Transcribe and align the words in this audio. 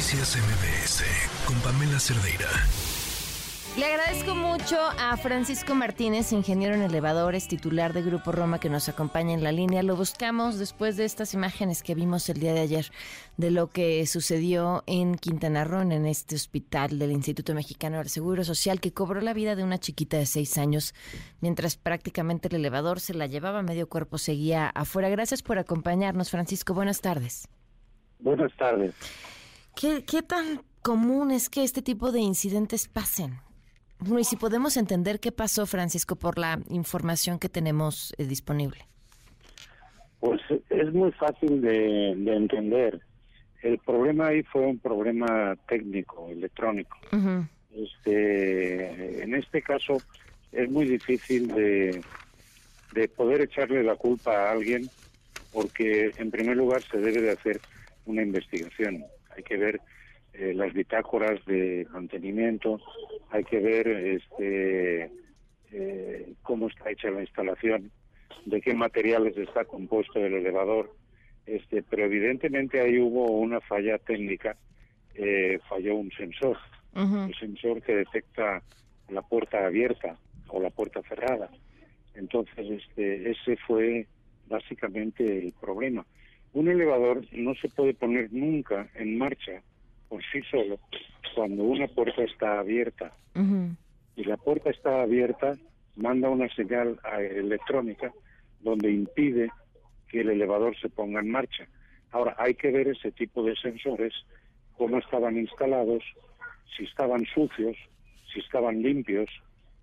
Noticias 0.00 0.34
MBS 0.34 1.04
con 1.46 1.56
Pamela 1.60 2.00
Cerdeira. 2.00 2.48
Le 3.76 3.84
agradezco 3.84 4.34
mucho 4.34 4.78
a 4.98 5.14
Francisco 5.18 5.74
Martínez, 5.74 6.32
ingeniero 6.32 6.74
en 6.74 6.80
elevadores, 6.80 7.48
titular 7.48 7.92
de 7.92 8.00
Grupo 8.00 8.32
Roma, 8.32 8.58
que 8.58 8.70
nos 8.70 8.88
acompaña 8.88 9.34
en 9.34 9.44
la 9.44 9.52
línea. 9.52 9.82
Lo 9.82 9.96
buscamos 9.96 10.58
después 10.58 10.96
de 10.96 11.04
estas 11.04 11.34
imágenes 11.34 11.82
que 11.82 11.94
vimos 11.94 12.26
el 12.30 12.40
día 12.40 12.54
de 12.54 12.60
ayer 12.60 12.86
de 13.36 13.50
lo 13.50 13.66
que 13.66 14.06
sucedió 14.06 14.84
en 14.86 15.16
Quintana 15.16 15.64
Roo, 15.64 15.82
en 15.82 16.06
este 16.06 16.34
hospital 16.34 16.98
del 16.98 17.12
Instituto 17.12 17.52
Mexicano 17.52 17.98
del 17.98 18.08
Seguro 18.08 18.42
Social, 18.42 18.80
que 18.80 18.94
cobró 18.94 19.20
la 19.20 19.34
vida 19.34 19.54
de 19.54 19.64
una 19.64 19.76
chiquita 19.76 20.16
de 20.16 20.24
seis 20.24 20.56
años, 20.56 20.94
mientras 21.42 21.76
prácticamente 21.76 22.48
el 22.48 22.54
elevador 22.54 23.00
se 23.00 23.12
la 23.12 23.26
llevaba, 23.26 23.60
medio 23.60 23.86
cuerpo 23.86 24.16
seguía 24.16 24.70
afuera. 24.70 25.10
Gracias 25.10 25.42
por 25.42 25.58
acompañarnos, 25.58 26.30
Francisco. 26.30 26.72
Buenas 26.72 27.02
tardes. 27.02 27.46
Buenas 28.18 28.56
tardes. 28.56 28.94
¿Qué, 29.80 30.04
qué 30.04 30.22
tan 30.22 30.60
común 30.82 31.30
es 31.30 31.48
que 31.48 31.64
este 31.64 31.80
tipo 31.80 32.12
de 32.12 32.20
incidentes 32.20 32.86
pasen? 32.86 33.38
y 34.18 34.24
si 34.24 34.36
podemos 34.36 34.76
entender 34.76 35.20
qué 35.20 35.32
pasó, 35.32 35.66
Francisco, 35.66 36.16
por 36.16 36.38
la 36.38 36.58
información 36.68 37.38
que 37.38 37.48
tenemos 37.48 38.14
eh, 38.18 38.24
disponible. 38.24 38.86
Pues 40.20 40.40
es 40.68 40.92
muy 40.92 41.12
fácil 41.12 41.62
de, 41.62 42.10
entender. 42.12 43.00
El 43.62 43.78
problema 43.78 44.28
ahí 44.28 44.42
fue 44.42 44.62
un 44.66 44.78
problema 44.78 45.56
técnico, 45.66 46.28
electrónico. 46.30 46.98
este, 47.74 49.22
en 49.22 49.34
este 49.34 49.62
caso 49.62 49.96
es 50.52 50.70
muy 50.70 50.86
difícil 50.86 51.48
de, 51.48 52.02
de 52.92 53.08
poder 53.08 53.42
echarle 53.42 53.82
la 53.82 53.96
culpa 53.96 54.32
a 54.32 54.52
alguien 54.52 54.90
porque 55.52 56.12
en 56.18 56.30
primer 56.30 56.56
lugar 56.56 56.82
se 56.82 56.98
debe 56.98 57.22
de 57.22 57.30
hacer 57.30 57.60
una 58.04 58.22
investigación. 58.22 59.04
Hay 59.40 59.44
que 59.44 59.56
ver 59.56 59.80
eh, 60.34 60.52
las 60.54 60.74
bitácoras 60.74 61.42
de 61.46 61.86
mantenimiento, 61.90 62.78
hay 63.30 63.42
que 63.42 63.58
ver 63.58 63.88
este 63.88 65.10
eh, 65.72 66.34
cómo 66.42 66.68
está 66.68 66.90
hecha 66.90 67.10
la 67.10 67.22
instalación, 67.22 67.90
de 68.44 68.60
qué 68.60 68.74
materiales 68.74 69.34
está 69.38 69.64
compuesto 69.64 70.18
el 70.18 70.34
elevador, 70.34 70.94
este, 71.46 71.82
pero 71.82 72.04
evidentemente 72.04 72.80
ahí 72.82 72.98
hubo 72.98 73.30
una 73.30 73.62
falla 73.62 73.96
técnica, 73.96 74.58
eh, 75.14 75.58
falló 75.70 75.94
un 75.94 76.10
sensor, 76.12 76.58
un 76.94 77.32
sensor 77.32 77.80
que 77.80 77.96
detecta 77.96 78.62
la 79.08 79.22
puerta 79.22 79.64
abierta 79.64 80.18
o 80.48 80.60
la 80.60 80.68
puerta 80.68 81.00
cerrada. 81.08 81.48
Entonces, 82.14 82.58
este, 82.58 83.30
ese 83.30 83.56
fue 83.56 84.06
básicamente 84.48 85.38
el 85.38 85.54
problema. 85.58 86.04
Un 86.52 86.68
elevador 86.68 87.22
no 87.32 87.54
se 87.54 87.68
puede 87.68 87.94
poner 87.94 88.32
nunca 88.32 88.88
en 88.94 89.18
marcha 89.18 89.62
por 90.08 90.22
sí 90.32 90.40
solo 90.50 90.78
cuando 91.34 91.62
una 91.62 91.86
puerta 91.86 92.22
está 92.24 92.58
abierta. 92.58 93.12
Y 94.16 94.24
la 94.24 94.36
puerta 94.36 94.70
está 94.70 95.02
abierta, 95.02 95.56
manda 95.96 96.28
una 96.28 96.48
señal 96.54 96.98
electrónica 97.18 98.12
donde 98.60 98.90
impide 98.90 99.50
que 100.08 100.20
el 100.20 100.30
elevador 100.30 100.76
se 100.78 100.88
ponga 100.88 101.20
en 101.20 101.30
marcha. 101.30 101.66
Ahora, 102.10 102.34
hay 102.38 102.54
que 102.54 102.72
ver 102.72 102.88
ese 102.88 103.12
tipo 103.12 103.44
de 103.44 103.54
sensores, 103.54 104.12
cómo 104.76 104.98
estaban 104.98 105.38
instalados, 105.38 106.02
si 106.76 106.84
estaban 106.84 107.24
sucios, 107.26 107.76
si 108.32 108.40
estaban 108.40 108.82
limpios, 108.82 109.30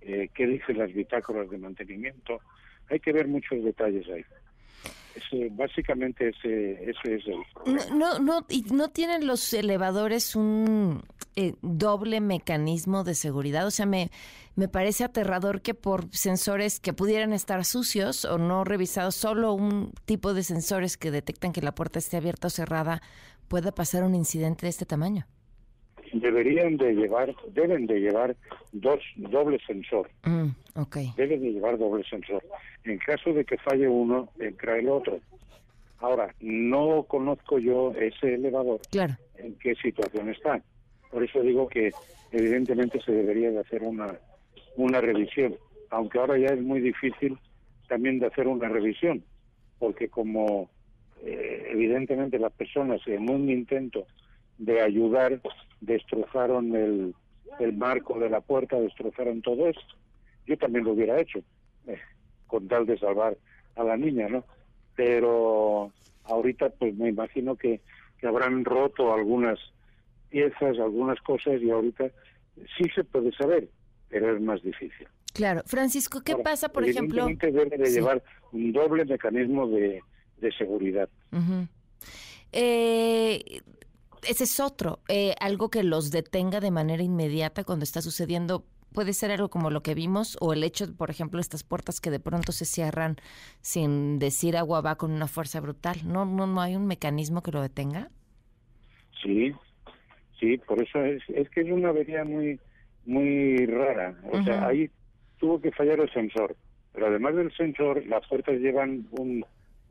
eh, 0.00 0.30
qué 0.34 0.46
dicen 0.46 0.78
las 0.78 0.92
bitácoras 0.92 1.50
de 1.50 1.58
mantenimiento. 1.58 2.40
Hay 2.90 3.00
que 3.00 3.12
ver 3.12 3.28
muchos 3.28 3.62
detalles 3.62 4.08
ahí 4.08 4.24
básicamente 5.52 6.30
ese, 6.30 6.90
ese 6.90 7.14
es 7.16 7.26
el 7.26 7.42
problema. 7.52 7.84
No, 7.94 8.18
no, 8.18 8.46
¿Y 8.48 8.62
no 8.72 8.88
tienen 8.88 9.26
los 9.26 9.52
elevadores 9.52 10.36
un 10.36 11.02
eh, 11.36 11.54
doble 11.62 12.20
mecanismo 12.20 13.04
de 13.04 13.14
seguridad? 13.14 13.66
O 13.66 13.70
sea, 13.70 13.86
me, 13.86 14.10
me 14.56 14.68
parece 14.68 15.04
aterrador 15.04 15.62
que 15.62 15.74
por 15.74 16.08
sensores 16.14 16.80
que 16.80 16.92
pudieran 16.92 17.32
estar 17.32 17.64
sucios 17.64 18.24
o 18.24 18.38
no 18.38 18.64
revisados, 18.64 19.14
solo 19.14 19.52
un 19.52 19.92
tipo 20.04 20.34
de 20.34 20.42
sensores 20.42 20.96
que 20.96 21.10
detectan 21.10 21.52
que 21.52 21.62
la 21.62 21.74
puerta 21.74 21.98
esté 21.98 22.16
abierta 22.16 22.48
o 22.48 22.50
cerrada, 22.50 23.02
pueda 23.48 23.72
pasar 23.72 24.04
un 24.04 24.14
incidente 24.14 24.66
de 24.66 24.70
este 24.70 24.86
tamaño 24.86 25.26
deberían 26.20 26.76
de 26.76 26.94
llevar, 26.94 27.34
deben 27.52 27.86
de 27.86 28.00
llevar 28.00 28.36
dos 28.72 29.00
doble 29.16 29.58
sensor. 29.66 30.10
Mm, 30.24 30.48
okay. 30.74 31.12
Deben 31.16 31.42
de 31.42 31.52
llevar 31.52 31.78
doble 31.78 32.04
sensor. 32.04 32.42
En 32.84 32.98
caso 32.98 33.32
de 33.32 33.44
que 33.44 33.58
falle 33.58 33.88
uno, 33.88 34.30
entra 34.38 34.78
el 34.78 34.88
otro. 34.88 35.20
Ahora, 35.98 36.34
no 36.40 37.04
conozco 37.04 37.58
yo 37.58 37.92
ese 37.92 38.34
elevador. 38.34 38.80
Claro. 38.90 39.14
En 39.36 39.54
qué 39.56 39.74
situación 39.76 40.28
está. 40.28 40.62
Por 41.10 41.24
eso 41.24 41.40
digo 41.40 41.68
que 41.68 41.92
evidentemente 42.32 43.00
se 43.00 43.12
debería 43.12 43.50
de 43.50 43.60
hacer 43.60 43.82
una 43.82 44.14
una 44.76 45.00
revisión, 45.00 45.54
aunque 45.90 46.18
ahora 46.18 46.38
ya 46.38 46.48
es 46.48 46.60
muy 46.60 46.80
difícil 46.80 47.38
también 47.88 48.18
de 48.18 48.26
hacer 48.26 48.48
una 48.48 48.68
revisión, 48.68 49.22
porque 49.78 50.08
como 50.08 50.70
eh, 51.24 51.68
evidentemente 51.70 52.38
las 52.38 52.52
personas 52.52 53.00
en 53.06 53.30
un 53.30 53.48
intento 53.48 54.06
de 54.58 54.80
ayudar, 54.80 55.40
destrozaron 55.80 56.74
el, 56.74 57.14
el 57.58 57.72
marco 57.76 58.18
de 58.18 58.30
la 58.30 58.40
puerta, 58.40 58.80
destrozaron 58.80 59.42
todo 59.42 59.68
esto. 59.68 59.94
Yo 60.46 60.56
también 60.58 60.84
lo 60.84 60.92
hubiera 60.92 61.20
hecho, 61.20 61.40
eh, 61.86 61.98
con 62.46 62.68
tal 62.68 62.86
de 62.86 62.98
salvar 62.98 63.36
a 63.76 63.84
la 63.84 63.96
niña, 63.96 64.28
¿no? 64.28 64.44
Pero 64.94 65.92
ahorita 66.24 66.70
pues 66.70 66.94
me 66.96 67.08
imagino 67.08 67.56
que, 67.56 67.80
que 68.18 68.26
habrán 68.26 68.64
roto 68.64 69.12
algunas 69.12 69.58
piezas, 70.30 70.78
algunas 70.78 71.20
cosas 71.22 71.60
y 71.62 71.70
ahorita 71.70 72.10
sí 72.76 72.84
se 72.94 73.04
puede 73.04 73.32
saber, 73.32 73.68
pero 74.08 74.34
es 74.34 74.40
más 74.40 74.62
difícil. 74.62 75.06
Claro. 75.32 75.62
Francisco, 75.66 76.20
¿qué 76.24 76.36
pasa, 76.36 76.68
por 76.68 76.84
ejemplo? 76.84 77.26
debe 77.26 77.76
de 77.76 77.90
llevar 77.90 78.22
un 78.52 78.72
doble 78.72 79.04
mecanismo 79.04 79.66
de, 79.66 80.00
de 80.38 80.52
seguridad. 80.52 81.08
eh, 82.52 83.60
ese 84.28 84.44
es 84.44 84.60
otro, 84.60 85.00
eh, 85.08 85.34
algo 85.40 85.70
que 85.70 85.82
los 85.82 86.10
detenga 86.10 86.60
de 86.60 86.70
manera 86.70 87.02
inmediata 87.02 87.64
cuando 87.64 87.84
está 87.84 88.02
sucediendo. 88.02 88.64
Puede 88.92 89.12
ser 89.12 89.32
algo 89.32 89.48
como 89.48 89.70
lo 89.70 89.82
que 89.82 89.94
vimos 89.94 90.36
o 90.40 90.52
el 90.52 90.62
hecho, 90.62 90.94
por 90.96 91.10
ejemplo, 91.10 91.40
estas 91.40 91.64
puertas 91.64 92.00
que 92.00 92.10
de 92.10 92.20
pronto 92.20 92.52
se 92.52 92.64
cierran 92.64 93.16
sin 93.60 94.20
decir 94.20 94.56
agua 94.56 94.80
va 94.82 94.94
con 94.94 95.10
una 95.10 95.26
fuerza 95.26 95.60
brutal. 95.60 95.96
¿No, 96.04 96.24
no, 96.24 96.46
no 96.46 96.60
hay 96.60 96.76
un 96.76 96.86
mecanismo 96.86 97.42
que 97.42 97.50
lo 97.50 97.60
detenga? 97.60 98.10
Sí, 99.20 99.52
sí, 100.38 100.58
por 100.58 100.80
eso 100.80 101.02
es, 101.04 101.22
es 101.28 101.50
que 101.50 101.62
es 101.62 101.70
una 101.72 101.88
avería 101.88 102.24
muy, 102.24 102.60
muy 103.04 103.66
rara. 103.66 104.14
O 104.30 104.42
sea, 104.44 104.68
ahí 104.68 104.88
tuvo 105.38 105.60
que 105.60 105.72
fallar 105.72 105.98
el 105.98 106.12
sensor. 106.12 106.56
Pero 106.92 107.08
además 107.08 107.34
del 107.34 107.52
sensor, 107.56 108.06
las 108.06 108.26
puertas 108.28 108.60
llevan 108.60 109.08
un, 109.10 109.44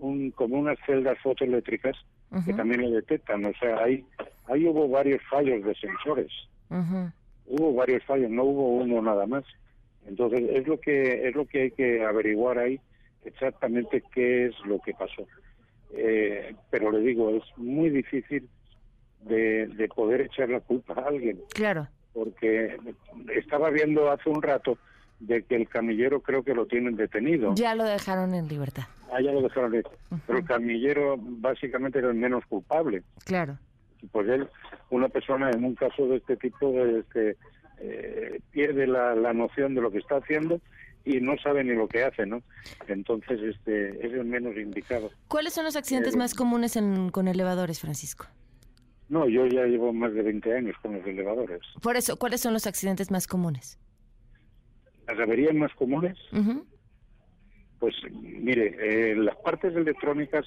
un 0.00 0.30
como 0.30 0.58
unas 0.58 0.78
celdas 0.86 1.18
fotoeléctricas 1.20 1.96
que 2.44 2.52
también 2.52 2.82
lo 2.82 2.90
detectan. 2.90 3.44
O 3.44 3.52
sea, 3.54 3.82
ahí, 3.82 4.04
ahí 4.46 4.66
hubo 4.66 4.88
varios 4.88 5.22
fallos 5.30 5.64
de 5.64 5.74
sensores. 5.74 6.30
Hubo 7.46 7.74
varios 7.74 8.04
fallos, 8.04 8.30
no 8.30 8.44
hubo 8.44 8.76
uno 8.76 9.00
nada 9.00 9.26
más. 9.26 9.44
Entonces, 10.06 10.42
es 10.52 10.66
lo 10.66 10.78
que 10.78 11.28
es 11.28 11.34
lo 11.34 11.46
que 11.46 11.62
hay 11.62 11.70
que 11.70 12.04
averiguar 12.04 12.58
ahí 12.58 12.80
exactamente 13.24 14.02
qué 14.14 14.46
es 14.46 14.54
lo 14.64 14.80
que 14.80 14.92
pasó. 14.94 15.26
Eh, 15.92 16.54
pero 16.70 16.90
le 16.90 17.00
digo, 17.00 17.30
es 17.30 17.42
muy 17.56 17.90
difícil 17.90 18.48
de, 19.22 19.66
de 19.66 19.88
poder 19.88 20.22
echar 20.22 20.48
la 20.48 20.60
culpa 20.60 20.94
a 20.94 21.08
alguien. 21.08 21.40
Claro. 21.54 21.88
Porque 22.12 22.76
estaba 23.34 23.70
viendo 23.70 24.10
hace 24.10 24.30
un 24.30 24.42
rato 24.42 24.78
de 25.20 25.42
que 25.42 25.56
el 25.56 25.68
camillero 25.68 26.20
creo 26.20 26.42
que 26.42 26.54
lo 26.54 26.66
tienen 26.66 26.96
detenido. 26.96 27.54
Ya 27.54 27.74
lo 27.74 27.84
dejaron 27.84 28.34
en 28.34 28.48
libertad. 28.48 28.84
Ah, 29.12 29.20
ya 29.20 29.32
lo 29.32 29.42
dejaron. 29.42 29.82
Pero 30.26 30.38
el 30.38 30.44
camillero 30.44 31.16
básicamente 31.18 31.98
era 31.98 32.08
el 32.08 32.14
menos 32.14 32.44
culpable. 32.46 33.02
Claro. 33.24 33.58
Pues 34.12 34.28
él, 34.28 34.48
una 34.90 35.08
persona 35.08 35.50
en 35.50 35.64
un 35.64 35.74
caso 35.74 36.06
de 36.06 36.16
este 36.16 36.36
tipo, 36.36 36.70
este, 36.84 37.36
eh, 37.78 38.40
pierde 38.50 38.86
la, 38.86 39.14
la 39.14 39.32
noción 39.32 39.74
de 39.74 39.80
lo 39.80 39.90
que 39.90 39.98
está 39.98 40.16
haciendo 40.16 40.60
y 41.06 41.20
no 41.20 41.38
sabe 41.38 41.62
ni 41.64 41.74
lo 41.74 41.88
que 41.88 42.04
hace, 42.04 42.26
¿no? 42.26 42.42
Entonces, 42.88 43.40
este, 43.40 44.06
es 44.06 44.12
el 44.12 44.24
menos 44.24 44.56
indicado. 44.56 45.10
¿Cuáles 45.28 45.54
son 45.54 45.64
los 45.64 45.76
accidentes 45.76 46.14
eh, 46.14 46.18
más 46.18 46.34
comunes 46.34 46.76
en, 46.76 47.10
con 47.10 47.28
elevadores, 47.28 47.80
Francisco? 47.80 48.26
No, 49.08 49.28
yo 49.28 49.46
ya 49.46 49.64
llevo 49.66 49.92
más 49.92 50.12
de 50.12 50.22
20 50.22 50.52
años 50.52 50.76
con 50.82 50.94
los 50.94 51.06
elevadores. 51.06 51.60
Por 51.80 51.96
eso, 51.96 52.16
¿cuáles 52.16 52.40
son 52.40 52.52
los 52.52 52.66
accidentes 52.66 53.12
más 53.12 53.28
comunes? 53.28 53.78
Las 55.06 55.18
averías 55.18 55.54
más 55.54 55.72
comunes, 55.74 56.18
pues 57.78 57.94
mire, 58.12 58.74
eh, 58.80 59.16
las 59.16 59.36
partes 59.36 59.74
electrónicas, 59.74 60.44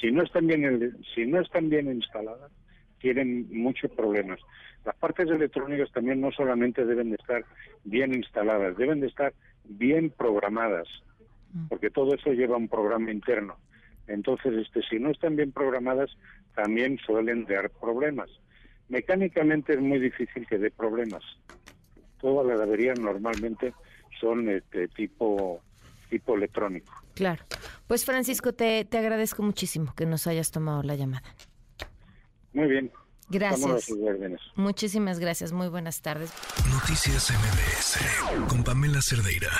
si 0.00 0.10
no 0.10 0.22
están 0.22 0.46
bien, 0.46 0.96
si 1.14 1.26
no 1.26 1.40
están 1.40 1.68
bien 1.70 1.90
instaladas, 1.90 2.50
tienen 2.98 3.48
muchos 3.50 3.90
problemas. 3.92 4.40
Las 4.84 4.96
partes 4.96 5.28
electrónicas 5.28 5.90
también 5.92 6.20
no 6.20 6.30
solamente 6.32 6.84
deben 6.84 7.10
de 7.10 7.16
estar 7.16 7.44
bien 7.84 8.14
instaladas, 8.14 8.76
deben 8.76 9.00
de 9.00 9.06
estar 9.08 9.32
bien 9.64 10.10
programadas, 10.10 10.88
mm. 11.52 11.68
porque 11.68 11.90
todo 11.90 12.14
eso 12.14 12.32
lleva 12.32 12.56
un 12.56 12.68
programa 12.68 13.10
interno. 13.10 13.56
Entonces, 14.08 14.52
este, 14.54 14.82
si 14.82 14.98
no 14.98 15.10
están 15.10 15.36
bien 15.36 15.52
programadas, 15.52 16.10
también 16.54 16.98
suelen 16.98 17.44
dar 17.44 17.70
problemas. 17.70 18.28
Mecánicamente 18.88 19.74
es 19.74 19.80
muy 19.80 19.98
difícil 19.98 20.46
que 20.46 20.58
dé 20.58 20.70
problemas. 20.70 21.22
Todas 22.22 22.46
las 22.46 22.60
averías 22.60 22.98
normalmente 22.98 23.74
son 24.18 24.48
este 24.48 24.88
tipo 24.88 25.60
tipo 26.08 26.34
electrónico. 26.36 26.92
Claro. 27.14 27.44
Pues 27.86 28.04
Francisco, 28.04 28.52
te, 28.52 28.84
te 28.84 28.98
agradezco 28.98 29.42
muchísimo 29.42 29.94
que 29.94 30.06
nos 30.06 30.26
hayas 30.26 30.50
tomado 30.50 30.82
la 30.82 30.94
llamada. 30.94 31.34
Muy 32.52 32.68
bien. 32.68 32.90
Gracias. 33.30 33.90
Muchísimas 34.56 35.18
gracias. 35.18 35.52
Muy 35.52 35.68
buenas 35.68 36.02
tardes. 36.02 36.32
Noticias 36.70 37.30
MBS 37.30 38.48
con 38.48 38.62
Pamela 38.62 39.00
Cerdeira. 39.00 39.50